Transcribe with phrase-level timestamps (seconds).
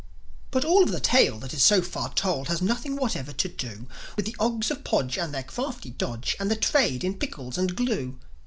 [0.49, 3.87] But all of the tale that is so far told Has nothing whatever to do
[4.15, 7.75] With the Ogs of Podge, and their crafty dodge, And the trade in pickles and
[7.75, 8.17] glue.